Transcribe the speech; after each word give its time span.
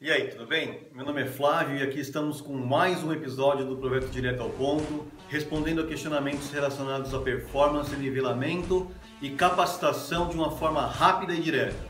E 0.00 0.08
aí, 0.08 0.28
tudo 0.28 0.46
bem? 0.46 0.86
Meu 0.94 1.04
nome 1.04 1.22
é 1.22 1.26
Flávio 1.26 1.76
e 1.76 1.82
aqui 1.82 1.98
estamos 1.98 2.40
com 2.40 2.52
mais 2.52 3.02
um 3.02 3.12
episódio 3.12 3.66
do 3.66 3.76
Projeto 3.76 4.08
Direto 4.12 4.44
ao 4.44 4.50
Ponto, 4.50 5.04
respondendo 5.28 5.80
a 5.80 5.86
questionamentos 5.88 6.48
relacionados 6.52 7.12
a 7.12 7.18
performance, 7.18 7.94
nivelamento 7.96 8.88
e 9.20 9.30
capacitação 9.30 10.28
de 10.28 10.36
uma 10.36 10.52
forma 10.52 10.86
rápida 10.86 11.34
e 11.34 11.40
direta. 11.40 11.88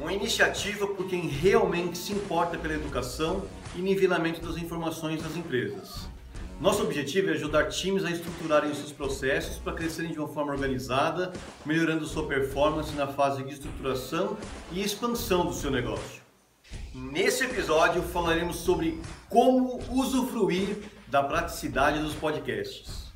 Uma 0.00 0.12
iniciativa 0.12 0.86
por 0.86 1.08
quem 1.08 1.26
realmente 1.26 1.98
se 1.98 2.12
importa 2.12 2.56
pela 2.56 2.74
educação 2.74 3.44
e 3.74 3.82
nivelamento 3.82 4.40
das 4.40 4.56
informações 4.56 5.20
das 5.20 5.34
empresas. 5.34 6.13
Nosso 6.60 6.82
objetivo 6.82 7.30
é 7.30 7.32
ajudar 7.32 7.68
times 7.68 8.04
a 8.04 8.10
estruturarem 8.10 8.70
os 8.70 8.78
seus 8.78 8.92
processos 8.92 9.58
para 9.58 9.72
crescerem 9.72 10.12
de 10.12 10.18
uma 10.18 10.28
forma 10.28 10.52
organizada, 10.52 11.32
melhorando 11.66 12.06
sua 12.06 12.26
performance 12.28 12.94
na 12.94 13.08
fase 13.08 13.42
de 13.42 13.52
estruturação 13.52 14.36
e 14.72 14.80
expansão 14.80 15.44
do 15.44 15.52
seu 15.52 15.70
negócio. 15.70 16.22
Nesse 16.94 17.44
episódio 17.44 18.02
falaremos 18.02 18.56
sobre 18.56 19.00
como 19.28 19.80
usufruir 19.90 20.76
da 21.08 21.24
praticidade 21.24 21.98
dos 21.98 22.14
podcasts. 22.14 23.12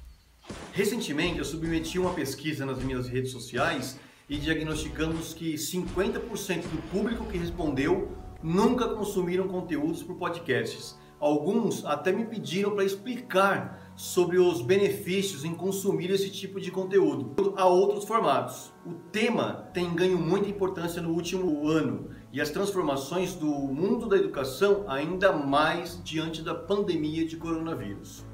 Recentemente 0.72 1.38
eu 1.38 1.44
submeti 1.44 1.98
uma 1.98 2.12
pesquisa 2.12 2.66
nas 2.66 2.82
minhas 2.82 3.08
redes 3.08 3.30
sociais 3.30 3.98
e 4.28 4.36
diagnosticamos 4.36 5.32
que 5.32 5.54
50% 5.54 6.62
do 6.62 6.82
público 6.90 7.24
que 7.26 7.38
respondeu 7.38 8.10
nunca 8.42 8.88
consumiram 8.88 9.46
conteúdos 9.46 10.02
por 10.02 10.16
podcasts. 10.16 10.96
Alguns 11.20 11.84
até 11.84 12.12
me 12.12 12.24
pediram 12.24 12.72
para 12.72 12.84
explicar 12.84 13.92
sobre 13.96 14.38
os 14.38 14.62
benefícios 14.62 15.44
em 15.44 15.52
consumir 15.52 16.10
esse 16.12 16.30
tipo 16.30 16.60
de 16.60 16.70
conteúdo 16.70 17.54
a 17.56 17.66
outros 17.66 18.04
formatos. 18.04 18.72
O 18.86 18.92
tema 19.10 19.68
tem 19.74 19.92
ganho 19.92 20.16
muita 20.16 20.48
importância 20.48 21.02
no 21.02 21.10
último 21.10 21.66
ano 21.66 22.08
e 22.32 22.40
as 22.40 22.50
transformações 22.50 23.34
do 23.34 23.46
mundo 23.46 24.06
da 24.06 24.16
educação 24.16 24.84
ainda 24.86 25.32
mais 25.32 26.00
diante 26.04 26.40
da 26.40 26.54
pandemia 26.54 27.26
de 27.26 27.36
coronavírus. 27.36 28.24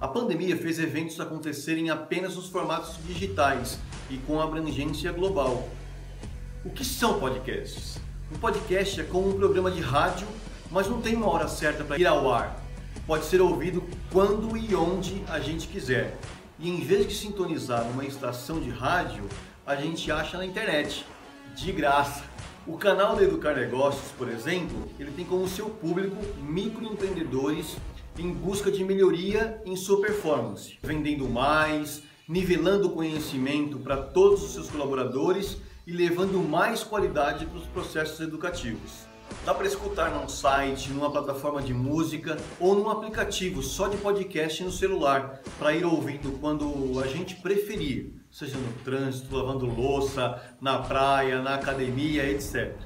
A 0.00 0.06
pandemia 0.06 0.56
fez 0.56 0.78
eventos 0.78 1.18
acontecerem 1.18 1.90
apenas 1.90 2.36
nos 2.36 2.48
formatos 2.48 2.96
digitais 3.04 3.78
e 4.08 4.16
com 4.18 4.40
abrangência 4.40 5.10
global. 5.10 5.68
O 6.64 6.70
que 6.70 6.84
são 6.84 7.18
podcasts? 7.18 7.98
Um 8.32 8.38
podcast 8.38 9.00
é 9.00 9.04
como 9.04 9.30
um 9.30 9.34
programa 9.34 9.72
de 9.72 9.80
rádio, 9.80 10.28
mas 10.70 10.86
não 10.86 11.00
tem 11.00 11.16
uma 11.16 11.28
hora 11.28 11.48
certa 11.48 11.82
para 11.84 11.98
ir 11.98 12.06
ao 12.06 12.32
ar. 12.32 12.62
Pode 13.06 13.24
ser 13.24 13.40
ouvido 13.40 13.82
quando 14.12 14.56
e 14.56 14.74
onde 14.74 15.22
a 15.28 15.40
gente 15.40 15.66
quiser. 15.66 16.16
E 16.58 16.68
em 16.68 16.80
vez 16.80 17.08
de 17.08 17.14
sintonizar 17.14 17.82
uma 17.90 18.04
estação 18.04 18.60
de 18.60 18.70
rádio, 18.70 19.24
a 19.66 19.74
gente 19.74 20.10
acha 20.12 20.38
na 20.38 20.44
internet, 20.44 21.04
de 21.56 21.72
graça. 21.72 22.22
O 22.66 22.76
canal 22.76 23.16
do 23.16 23.24
Educar 23.24 23.54
Negócios, 23.54 24.12
por 24.12 24.28
exemplo, 24.28 24.88
ele 24.98 25.10
tem 25.10 25.24
como 25.24 25.48
seu 25.48 25.70
público 25.70 26.16
microempreendedores 26.42 27.76
em 28.18 28.32
busca 28.32 28.70
de 28.70 28.84
melhoria 28.84 29.60
em 29.64 29.74
sua 29.74 30.00
performance, 30.00 30.78
vendendo 30.82 31.28
mais, 31.28 32.02
nivelando 32.28 32.88
o 32.88 32.92
conhecimento 32.92 33.78
para 33.78 33.96
todos 33.96 34.42
os 34.42 34.52
seus 34.52 34.68
colaboradores 34.68 35.56
e 35.86 35.92
levando 35.92 36.38
mais 36.38 36.84
qualidade 36.84 37.46
para 37.46 37.58
os 37.58 37.66
processos 37.66 38.20
educativos. 38.20 39.09
Dá 39.44 39.54
para 39.54 39.66
escutar 39.66 40.10
num 40.10 40.28
site, 40.28 40.90
numa 40.90 41.10
plataforma 41.10 41.62
de 41.62 41.72
música 41.72 42.36
ou 42.58 42.74
num 42.74 42.90
aplicativo 42.90 43.62
só 43.62 43.88
de 43.88 43.96
podcast 43.96 44.62
no 44.62 44.70
celular, 44.70 45.40
para 45.58 45.74
ir 45.74 45.84
ouvindo 45.84 46.38
quando 46.40 47.00
a 47.02 47.06
gente 47.06 47.36
preferir, 47.36 48.12
seja 48.30 48.58
no 48.58 48.72
trânsito, 48.84 49.34
lavando 49.34 49.66
louça, 49.66 50.40
na 50.60 50.78
praia, 50.80 51.40
na 51.40 51.54
academia, 51.54 52.28
etc. 52.28 52.76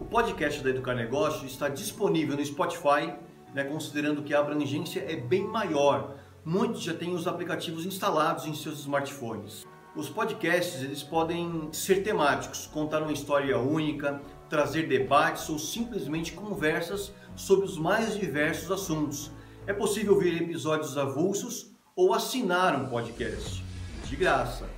O 0.00 0.04
podcast 0.04 0.62
da 0.62 0.70
Educar 0.70 0.94
Negócio 0.94 1.46
está 1.46 1.68
disponível 1.68 2.36
no 2.36 2.44
Spotify, 2.44 3.14
né, 3.54 3.64
considerando 3.64 4.22
que 4.22 4.34
a 4.34 4.40
abrangência 4.40 5.00
é 5.08 5.16
bem 5.16 5.44
maior. 5.44 6.16
Muitos 6.44 6.82
já 6.82 6.94
têm 6.94 7.14
os 7.14 7.26
aplicativos 7.26 7.86
instalados 7.86 8.44
em 8.44 8.54
seus 8.54 8.80
smartphones. 8.80 9.64
Os 9.96 10.10
podcasts 10.10 10.82
eles 10.82 11.02
podem 11.02 11.70
ser 11.72 12.02
temáticos, 12.02 12.66
contar 12.66 13.02
uma 13.02 13.12
história 13.12 13.58
única, 13.58 14.20
trazer 14.48 14.88
debates 14.88 15.48
ou 15.48 15.58
simplesmente 15.58 16.32
conversas 16.32 17.12
sobre 17.34 17.66
os 17.66 17.76
mais 17.76 18.18
diversos 18.18 18.70
assuntos. 18.70 19.30
É 19.66 19.72
possível 19.72 20.14
ouvir 20.14 20.40
episódios 20.40 20.96
avulsos 20.96 21.72
ou 21.94 22.14
assinar 22.14 22.78
um 22.80 22.88
podcast 22.88 23.64
de 24.04 24.16
graça 24.16 24.68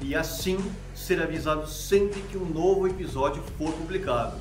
e 0.00 0.14
assim 0.14 0.58
ser 0.94 1.20
avisado 1.20 1.66
sempre 1.66 2.20
que 2.22 2.38
um 2.38 2.44
novo 2.44 2.86
episódio 2.86 3.42
for 3.56 3.72
publicado. 3.72 4.38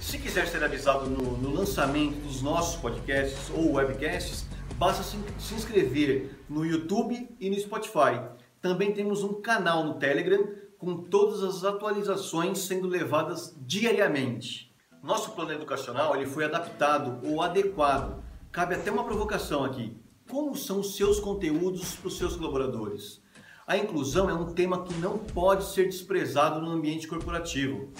Se 0.00 0.18
quiser 0.18 0.46
ser 0.46 0.62
avisado 0.62 1.08
no, 1.08 1.36
no 1.38 1.52
lançamento 1.52 2.16
dos 2.20 2.42
nossos 2.42 2.80
podcasts 2.80 3.50
ou 3.54 3.72
webcasts, 3.72 4.46
basta 4.76 5.02
se, 5.02 5.16
se 5.38 5.54
inscrever 5.54 6.38
no 6.48 6.64
YouTube 6.64 7.28
e 7.40 7.50
no 7.50 7.58
Spotify. 7.58 8.20
Também 8.60 8.92
temos 8.92 9.22
um 9.22 9.40
canal 9.40 9.84
no 9.84 9.94
Telegram 9.94 10.46
com 10.78 10.96
todas 10.96 11.42
as 11.42 11.64
atualizações 11.64 12.58
sendo 12.58 12.86
levadas 12.86 13.56
diariamente. 13.60 14.74
Nosso 15.02 15.32
plano 15.32 15.52
educacional 15.52 16.14
ele 16.16 16.26
foi 16.26 16.44
adaptado 16.44 17.26
ou 17.26 17.42
adequado. 17.42 18.22
Cabe 18.50 18.74
até 18.74 18.90
uma 18.90 19.04
provocação 19.04 19.64
aqui. 19.64 19.96
Como 20.28 20.56
são 20.56 20.80
os 20.80 20.96
seus 20.96 21.20
conteúdos 21.20 21.94
para 21.94 22.08
os 22.08 22.18
seus 22.18 22.36
colaboradores? 22.36 23.22
A 23.66 23.76
inclusão 23.76 24.28
é 24.30 24.34
um 24.34 24.52
tema 24.52 24.84
que 24.84 24.94
não 24.94 25.18
pode 25.18 25.64
ser 25.64 25.84
desprezado 25.84 26.60
no 26.60 26.70
ambiente 26.70 27.06
corporativo 27.06 27.92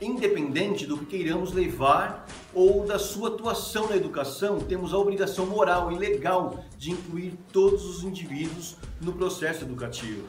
independente 0.00 0.86
do 0.86 0.96
que 0.96 1.06
queiramos 1.06 1.52
levar 1.52 2.26
ou 2.54 2.86
da 2.86 2.98
sua 2.98 3.28
atuação 3.28 3.88
na 3.88 3.96
educação, 3.96 4.58
temos 4.58 4.94
a 4.94 4.98
obrigação 4.98 5.46
moral 5.46 5.92
e 5.92 5.98
legal 5.98 6.64
de 6.78 6.90
incluir 6.90 7.34
todos 7.52 7.84
os 7.84 8.02
indivíduos 8.02 8.76
no 9.00 9.12
processo 9.12 9.64
educativo. 9.64 10.26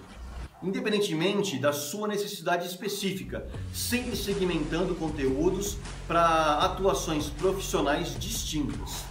Independentemente 0.63 1.57
da 1.57 1.73
sua 1.73 2.07
necessidade 2.07 2.67
específica, 2.67 3.47
sempre 3.73 4.15
segmentando 4.15 4.93
conteúdos 4.93 5.77
para 6.07 6.59
atuações 6.59 7.29
profissionais 7.29 8.17
distintas. 8.19 9.03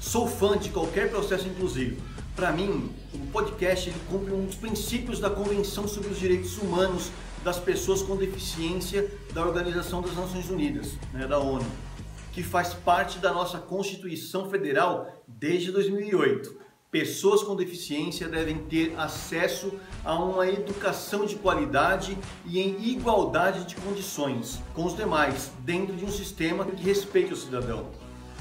Sou 0.00 0.26
fã 0.26 0.56
de 0.58 0.70
qualquer 0.70 1.10
processo 1.10 1.46
inclusivo. 1.46 2.02
Para 2.34 2.52
mim, 2.52 2.90
o 3.14 3.18
podcast 3.32 3.90
ele 3.90 3.98
cumpre 4.08 4.32
um 4.32 4.46
dos 4.46 4.54
princípios 4.54 5.20
da 5.20 5.28
Convenção 5.28 5.86
sobre 5.86 6.10
os 6.10 6.18
Direitos 6.18 6.58
Humanos 6.58 7.10
das 7.44 7.58
pessoas 7.58 8.02
com 8.02 8.16
deficiência 8.16 9.10
da 9.32 9.44
Organização 9.44 10.02
das 10.02 10.14
Nações 10.16 10.50
Unidas, 10.50 10.92
né, 11.12 11.26
da 11.26 11.38
ONU, 11.38 11.66
que 12.32 12.42
faz 12.42 12.74
parte 12.74 13.18
da 13.18 13.32
nossa 13.32 13.58
Constituição 13.58 14.50
Federal 14.50 15.22
desde 15.26 15.72
2008. 15.72 16.67
Pessoas 16.90 17.42
com 17.42 17.54
deficiência 17.54 18.28
devem 18.28 18.58
ter 18.58 18.94
acesso 18.98 19.72
a 20.04 20.14
uma 20.14 20.48
educação 20.48 21.26
de 21.26 21.36
qualidade 21.36 22.16
e 22.46 22.58
em 22.58 22.90
igualdade 22.90 23.66
de 23.66 23.76
condições 23.76 24.58
com 24.74 24.86
os 24.86 24.96
demais, 24.96 25.50
dentro 25.60 25.94
de 25.94 26.04
um 26.04 26.10
sistema 26.10 26.64
que 26.64 26.82
respeite 26.82 27.32
o 27.32 27.36
cidadão. 27.36 27.90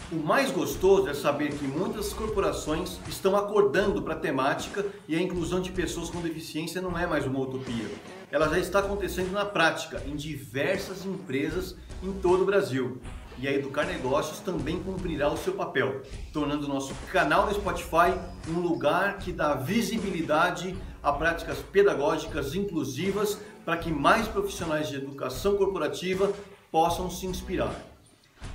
O 0.09 0.15
mais 0.15 0.49
gostoso 0.51 1.09
é 1.09 1.13
saber 1.13 1.51
que 1.57 1.67
muitas 1.67 2.13
corporações 2.13 2.97
estão 3.09 3.35
acordando 3.35 4.01
para 4.01 4.13
a 4.13 4.19
temática 4.19 4.85
e 5.07 5.15
a 5.15 5.21
inclusão 5.21 5.59
de 5.59 5.71
pessoas 5.71 6.09
com 6.09 6.21
deficiência 6.21 6.81
não 6.81 6.97
é 6.97 7.05
mais 7.05 7.25
uma 7.25 7.39
utopia 7.39 7.89
ela 8.31 8.49
já 8.49 8.59
está 8.59 8.79
acontecendo 8.79 9.31
na 9.31 9.45
prática 9.45 10.03
em 10.05 10.15
diversas 10.15 11.05
empresas 11.05 11.75
em 12.03 12.11
todo 12.13 12.43
o 12.43 12.45
Brasil. 12.45 12.99
E 13.39 13.47
a 13.47 13.53
Educar 13.53 13.85
Negócios 13.85 14.39
também 14.39 14.81
cumprirá 14.81 15.29
o 15.31 15.37
seu 15.37 15.53
papel, 15.53 16.01
tornando 16.33 16.65
o 16.65 16.69
nosso 16.69 16.95
canal 17.11 17.45
no 17.45 17.53
Spotify 17.53 18.17
um 18.47 18.59
lugar 18.59 19.19
que 19.19 19.31
dá 19.31 19.53
visibilidade 19.53 20.75
a 21.03 21.11
práticas 21.11 21.59
pedagógicas 21.59 22.55
inclusivas 22.55 23.39
para 23.63 23.77
que 23.77 23.91
mais 23.91 24.27
profissionais 24.27 24.89
de 24.89 24.95
educação 24.95 25.55
corporativa 25.55 26.33
possam 26.71 27.11
se 27.11 27.27
inspirar. 27.27 27.73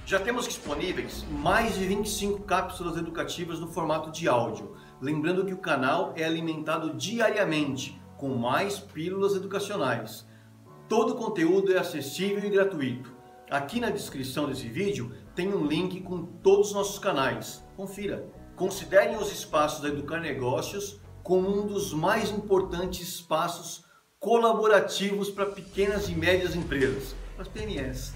Já 0.04 0.18
temos 0.18 0.46
disponíveis 0.46 1.24
mais 1.30 1.74
de 1.74 1.86
25 1.86 2.42
cápsulas 2.42 2.96
educativas 2.96 3.60
no 3.60 3.68
formato 3.68 4.10
de 4.10 4.28
áudio. 4.28 4.76
Lembrando 5.00 5.44
que 5.44 5.54
o 5.54 5.58
canal 5.58 6.12
é 6.16 6.24
alimentado 6.24 6.94
diariamente 6.94 8.00
com 8.16 8.34
mais 8.34 8.78
pílulas 8.78 9.34
educacionais. 9.36 10.26
Todo 10.88 11.12
o 11.12 11.16
conteúdo 11.16 11.72
é 11.72 11.78
acessível 11.78 12.44
e 12.44 12.50
gratuito. 12.50 13.21
Aqui 13.52 13.80
na 13.80 13.90
descrição 13.90 14.48
desse 14.48 14.66
vídeo 14.66 15.12
tem 15.34 15.52
um 15.52 15.66
link 15.66 16.00
com 16.00 16.24
todos 16.24 16.68
os 16.68 16.72
nossos 16.72 16.98
canais. 16.98 17.62
Confira. 17.76 18.24
Considerem 18.56 19.14
os 19.18 19.30
espaços 19.30 19.82
da 19.82 19.88
Educar 19.88 20.20
Negócios 20.20 20.98
como 21.22 21.50
um 21.50 21.66
dos 21.66 21.92
mais 21.92 22.30
importantes 22.30 23.06
espaços 23.06 23.84
colaborativos 24.18 25.28
para 25.28 25.44
pequenas 25.44 26.08
e 26.08 26.14
médias 26.14 26.56
empresas, 26.56 27.14
as 27.38 27.46
PMEs. 27.46 28.14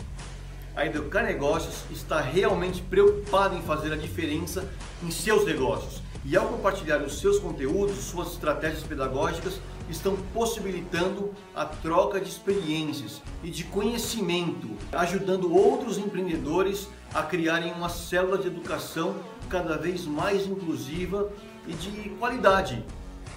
A 0.75 0.87
Educar 0.87 1.25
Negócios 1.25 1.85
está 1.91 2.19
realmente 2.19 2.81
preocupada 2.81 3.55
em 3.55 3.61
fazer 3.61 3.93
a 3.93 3.97
diferença 3.97 4.67
em 5.03 5.11
seus 5.11 5.44
negócios 5.44 6.00
e 6.25 6.35
ao 6.35 6.49
compartilhar 6.49 7.03
os 7.03 7.21
seus 7.21 7.38
conteúdos, 7.38 7.99
suas 7.99 8.33
estratégias 8.33 8.85
pedagógicas, 8.85 9.61
estão 9.88 10.17
possibilitando 10.35 11.33
a 11.55 11.65
troca 11.65 12.21
de 12.21 12.29
experiências 12.29 13.23
e 13.43 13.50
de 13.50 13.65
conhecimento, 13.65 14.69
ajudando 14.93 15.55
outros 15.55 15.99
empreendedores 15.99 16.88
a 17.15 17.23
criarem 17.23 17.73
uma 17.73 17.88
célula 17.88 18.38
de 18.38 18.49
educação 18.49 19.17
cada 19.49 19.77
vez 19.77 20.05
mais 20.05 20.47
inclusiva 20.47 21.31
e 21.67 21.73
de 21.73 22.11
qualidade 22.19 22.85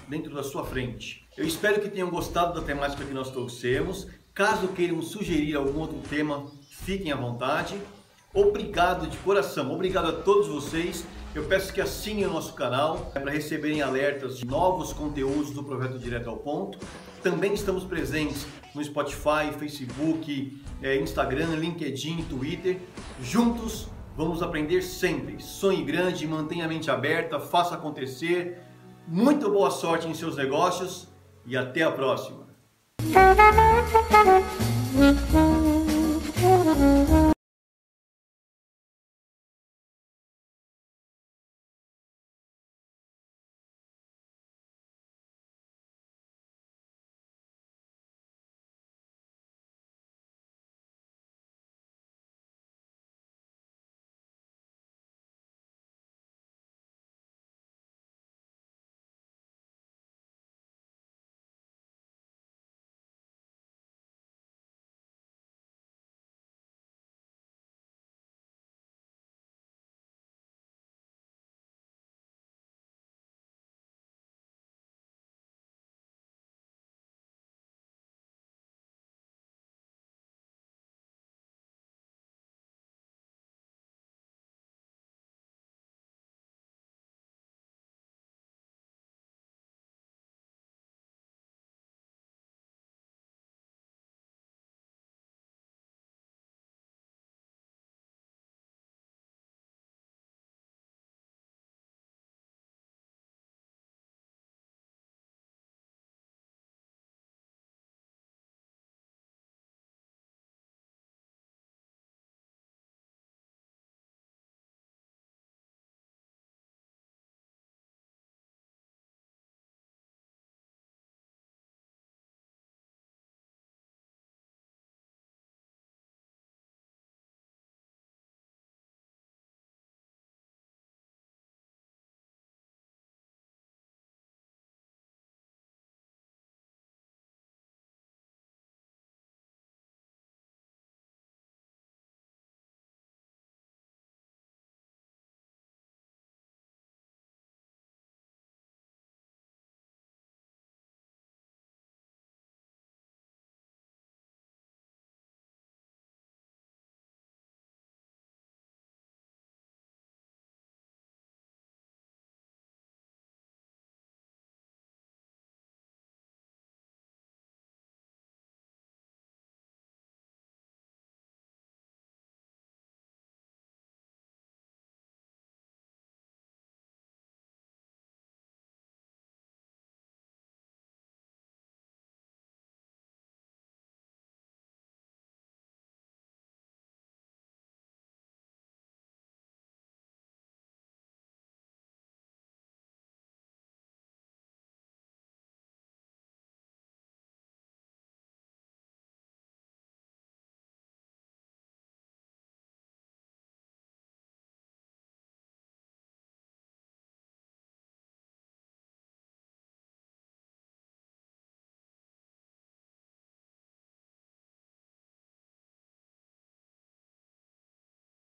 dentro 0.07 0.33
da 0.33 0.43
sua 0.43 0.65
frente. 0.65 1.27
Eu 1.37 1.45
espero 1.45 1.81
que 1.81 1.89
tenham 1.89 2.09
gostado 2.09 2.59
da 2.59 2.65
temática 2.65 3.05
que 3.05 3.13
nós 3.13 3.29
trouxemos. 3.29 4.07
Caso 4.33 4.69
queiram 4.69 5.01
sugerir 5.01 5.55
algum 5.55 5.79
outro 5.79 5.99
tema, 6.09 6.47
fiquem 6.69 7.11
à 7.11 7.15
vontade. 7.15 7.79
Obrigado 8.33 9.07
de 9.07 9.17
coração, 9.17 9.73
obrigado 9.73 10.07
a 10.07 10.11
todos 10.11 10.47
vocês. 10.47 11.05
Eu 11.33 11.43
peço 11.43 11.71
que 11.71 11.79
assinem 11.79 12.25
o 12.25 12.33
nosso 12.33 12.53
canal 12.53 13.11
para 13.13 13.29
receberem 13.29 13.83
alertas 13.83 14.39
de 14.39 14.45
novos 14.45 14.91
conteúdos 14.91 15.51
do 15.51 15.63
Projeto 15.63 15.99
Direto 15.99 16.29
ao 16.29 16.37
Ponto. 16.37 16.79
Também 17.21 17.53
estamos 17.53 17.83
presentes 17.83 18.47
no 18.73 18.83
Spotify, 18.83 19.51
Facebook, 19.57 20.59
eh, 20.81 20.95
Instagram, 20.95 21.55
LinkedIn, 21.55 22.23
Twitter. 22.23 22.79
Juntos 23.21 23.87
vamos 24.17 24.41
aprender 24.41 24.81
sempre. 24.81 25.39
Sonhe 25.39 25.83
grande, 25.83 26.27
mantenha 26.27 26.65
a 26.65 26.67
mente 26.67 26.89
aberta, 26.89 27.39
faça 27.39 27.75
acontecer. 27.75 28.59
Muito 29.07 29.51
boa 29.51 29.69
sorte 29.69 30.07
em 30.07 30.15
seus 30.15 30.35
negócios 30.35 31.07
e 31.45 31.55
até 31.55 31.83
a 31.83 31.91
próxima. 31.91 32.47